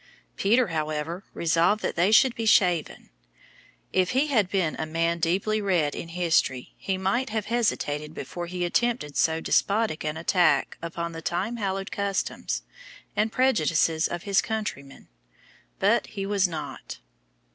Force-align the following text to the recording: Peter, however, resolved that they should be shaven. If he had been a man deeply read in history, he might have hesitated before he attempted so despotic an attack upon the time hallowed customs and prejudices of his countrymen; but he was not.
Peter, 0.35 0.69
however, 0.69 1.23
resolved 1.35 1.83
that 1.83 1.95
they 1.95 2.11
should 2.11 2.33
be 2.33 2.47
shaven. 2.47 3.11
If 3.93 4.13
he 4.17 4.25
had 4.29 4.49
been 4.49 4.75
a 4.79 4.87
man 4.87 5.19
deeply 5.19 5.61
read 5.61 5.93
in 5.93 6.07
history, 6.07 6.73
he 6.77 6.97
might 6.97 7.29
have 7.29 7.45
hesitated 7.45 8.15
before 8.15 8.47
he 8.47 8.65
attempted 8.65 9.15
so 9.15 9.39
despotic 9.41 10.03
an 10.03 10.17
attack 10.17 10.79
upon 10.81 11.11
the 11.11 11.21
time 11.21 11.57
hallowed 11.57 11.91
customs 11.91 12.63
and 13.15 13.31
prejudices 13.31 14.07
of 14.07 14.23
his 14.23 14.41
countrymen; 14.41 15.07
but 15.77 16.07
he 16.07 16.25
was 16.25 16.47
not. 16.47 16.97